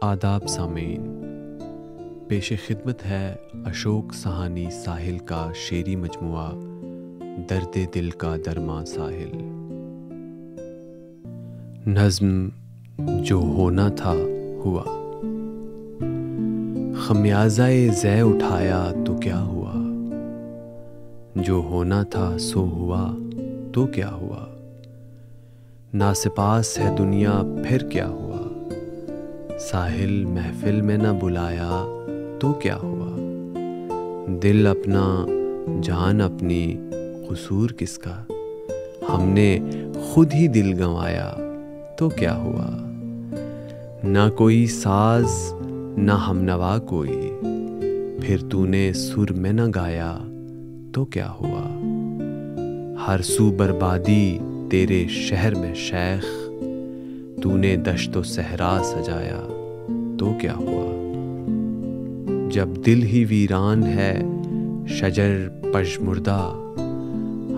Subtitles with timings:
[0.00, 1.20] آداب سامعین،
[2.28, 6.50] پیش خدمت ہے اشوک سہانی ساحل کا شعری مجموعہ،
[7.50, 9.36] درد دل کا درما ساحل۔
[11.86, 12.48] نظم
[13.24, 14.12] جو ہونا تھا
[14.64, 14.84] ہوا۔
[16.98, 17.62] خمیازہ
[17.92, 19.72] زے اٹھایا تو کیا ہوا؟
[21.36, 23.16] جو ہونا تھا سو ہوا
[23.74, 24.46] تو کیا ہوا؟
[25.94, 28.29] ناسپاس ہے دنیا پھر کیا ہوا؟
[29.60, 31.68] ساحل محفل میں نہ بلایا
[32.40, 33.08] تو کیا ہوا؟
[34.42, 35.26] دل اپنا،
[35.82, 36.76] جان اپنی،
[37.28, 38.22] قصور کس کا؟
[39.08, 39.60] ہم نے
[40.02, 41.34] خود ہی دل گنوایا
[41.98, 42.66] تو کیا ہوا؟
[44.04, 45.54] نہ کوئی ساز،
[45.96, 47.30] نہ ہم نوا کوئی،
[48.20, 50.18] پھر تو نے سر میں نہ گایا
[50.94, 51.64] تو کیا ہوا؟
[53.06, 54.38] ہر سو بربادی
[54.70, 56.24] تیرے شہر میں شیخ،
[57.42, 59.59] تو نے دشت و صحرا سجایا
[60.20, 60.86] تو کیا ہوا؟
[62.50, 64.22] جب دل ہی ویران ہے،
[64.86, 66.52] شجر پشمردہ،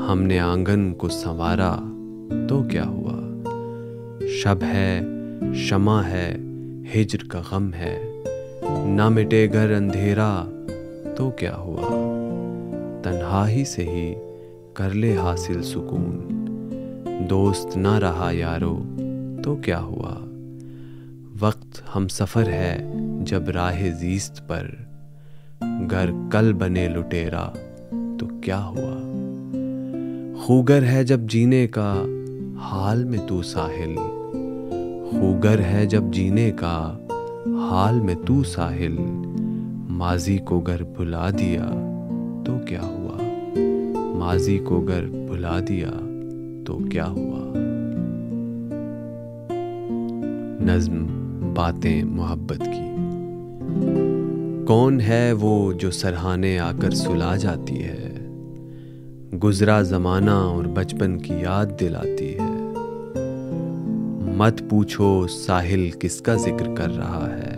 [0.09, 1.77] ہم نے آنگن کو سنوارا،
[2.49, 3.45] تو کیا ہوا؟
[4.29, 5.01] شب ہے،
[5.55, 6.37] شمع ہے،
[6.95, 8.03] ہجر کا غم ہے،
[8.87, 10.45] نہ مٹے گھر اندھیرا،
[11.17, 11.89] تو کیا ہوا؟
[13.03, 14.15] تنہا ہی سے ہی
[14.75, 16.11] کر لے حاصل سکون،
[17.31, 18.83] دوست نہ رہا یارو،
[19.45, 20.32] تو کیا ہوا؟
[21.43, 24.67] وقت ہم سفر ہے جب راہ زیست پر۔
[25.91, 27.49] گر کل بنے لٹیرا،
[28.19, 28.99] تو کیا ہوا؟
[30.43, 32.05] خوگر ہے جب جینے کا،
[32.59, 33.97] حال میں تو ساحل۔
[35.11, 36.99] خوگر ہے جب جینے کا،
[37.47, 38.97] حال میں تو ساحل۔
[39.89, 41.65] ماضی کو گر بھلا دیا،
[42.47, 43.23] تو کیا ہوا؟
[44.15, 45.91] ماضی کو گر بھلا دیا،
[46.67, 47.59] تو کیا ہوا؟
[50.61, 51.22] نظم
[51.55, 52.97] باتیں محبت کی۔
[54.67, 58.09] کون ہے وہ جو سرہانے آ کر سلا جاتی ہے؟
[59.45, 62.73] گزرا زمانہ اور بچپن کی یاد دلاتی ہے۔
[64.37, 67.53] مت پوچھو ساحل کس کا ذکر کر رہا ہے۔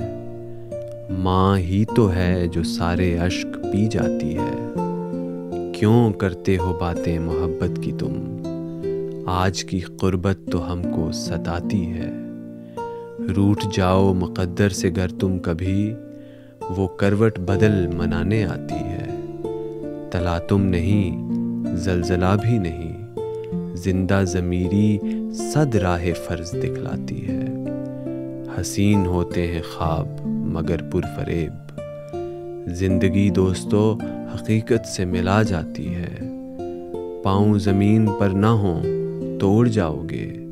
[1.11, 4.75] ماں ہی تو ہے جو سارے اشک پی جاتی ہے۔
[5.73, 8.43] کیوں کرتے ہو باتیں محبت کی تم؟
[9.27, 12.24] آج کی قربت تو ہم کو ستاتی ہے۔
[13.37, 15.95] روٹ جاؤ مقدر سے گر تم کبھی،
[16.77, 19.09] وہ کروٹ بدل منانے آتی ہے۔
[20.11, 21.29] تلا تم نہیں،
[21.77, 23.15] زلزلہ بھی نہیں،
[23.75, 24.99] زندہ ضمیری
[25.33, 27.45] صد راہ فرض دکھلاتی ہے۔
[28.61, 31.81] حسین ہوتے ہیں خواب مگر پر فریب
[32.67, 33.99] زندگی دوستو،
[34.35, 36.19] حقیقت سے ملا جاتی ہے۔
[37.23, 38.83] پاؤں زمین پر نہ ہوں،
[39.41, 40.44] توڑ جاؤ گے۔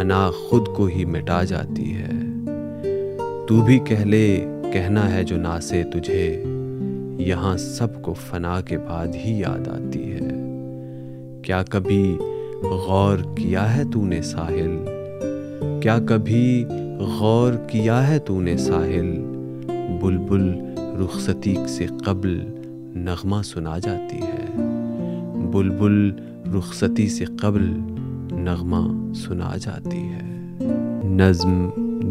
[0.00, 2.10] انا خود کو ہی مٹا جاتی ہے۔
[3.48, 6.44] تو بھی کہہ لے، کہنا ہے جو نا سے تجھے،
[7.18, 10.30] یہاں سب کو فنا کے بعد ہی یاد آتی ہے۔
[11.42, 12.18] کیا کبھی
[12.62, 14.84] غور کیا ہے تو نے ساحل؟
[15.82, 16.64] کیا کبھی
[17.18, 19.10] غور کیا ہے تو نے ساحل؟
[20.02, 22.40] بلبل رخصتی سے قبل
[22.96, 24.56] نغمہ سنا جاتی ہے۔
[25.52, 26.10] بلبل
[26.58, 27.72] رخصتی سے قبل
[28.40, 30.40] نغمہ سنا جاتی ہے۔
[31.04, 31.68] نظم،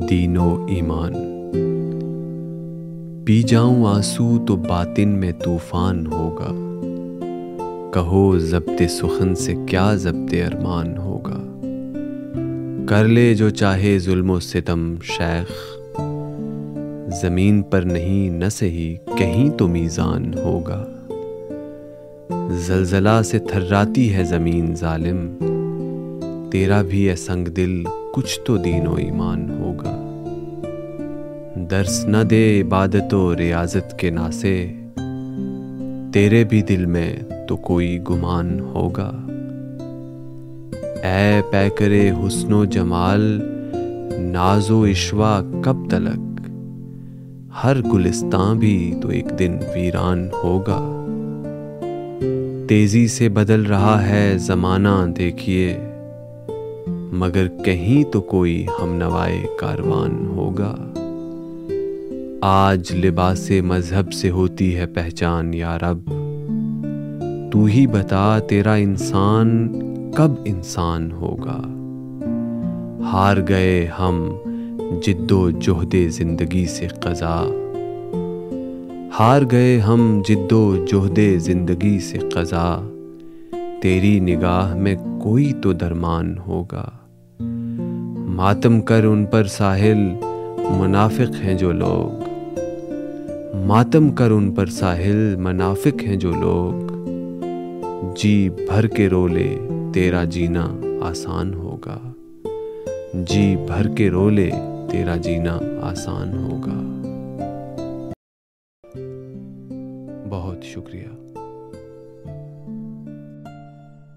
[0.09, 1.13] دین و ایمان۔
[3.25, 6.65] پی جاؤں آنسو تو باطن میں طوفان ہوگا۔
[7.93, 11.39] کہو ضبط سخن سے کیا ضبط ارمان ہوگا۔
[12.85, 15.79] کر لے جو چاہے ظلم و ستم شیخ۔
[17.21, 20.85] زمین پر نہیں نہ سہی کہیں تو میزان ہوگا۔
[22.51, 25.37] زلزلہ سے تھراتی ہے زمین ظالم۔
[26.51, 27.83] تیرا بھی ہے سنگ دل،
[28.13, 30.05] کچھ تو دین و ایمان ہوگا۔
[31.71, 34.73] درس نہ دے عبادت و ریاضت کے ناسے،
[36.13, 37.15] تیرے بھی دل میں
[37.47, 39.11] تو کوئی گمان ہوگا۔
[41.03, 43.41] اے پیکرے حسن و جمال،
[44.19, 46.49] ناز و اشوا کب تلک؟
[47.63, 50.95] ہر گلستان بھی تو ایک دن ویران ہوگا۔
[52.67, 55.88] تیزی سے بدل رہا ہے زمانہ، دیکھیے۔
[57.11, 60.75] مگر کہیں تو کوئی ہم نوائے کاروان ہوگا۔
[62.41, 66.09] آج لباس مذہب سے ہوتی ہے پہچان، یا رب۔
[67.51, 69.67] تو ہی بتا تیرا انسان
[70.11, 71.61] کب انسان ہوگا۔
[73.03, 74.35] ہار گئے ہم
[75.03, 77.43] جد و جہد زندگی سے قضا۔
[79.19, 82.89] ہار گئے ہم جد و جہد زندگی سے قضا۔
[83.81, 86.89] تیری نگاہ میں کوئی تو درمان ہوگا۔
[88.29, 89.97] ماتم کر ان پر ساحل
[90.79, 92.23] منافق ہیں جو لوگ۔
[93.55, 96.91] ماتم کر ان پر ساحل منافق ہیں جو لوگ۔
[98.15, 99.57] جی بھر کے رولے
[99.93, 100.67] تیرا جینا
[101.01, 102.11] آسان ہوگا۔
[103.13, 104.49] جی بھر کے رولے
[104.91, 106.95] تیرا جینا آسان ہوگا۔
[110.29, 111.28] بہت شکریہ۔